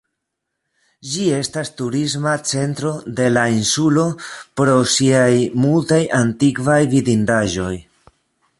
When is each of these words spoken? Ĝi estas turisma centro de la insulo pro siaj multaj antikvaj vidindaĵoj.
Ĝi 1.09 1.25
estas 1.39 1.69
turisma 1.81 2.31
centro 2.51 2.93
de 3.19 3.27
la 3.33 3.43
insulo 3.57 4.05
pro 4.61 4.73
siaj 4.95 5.31
multaj 5.67 6.01
antikvaj 6.23 6.79
vidindaĵoj. 6.95 7.73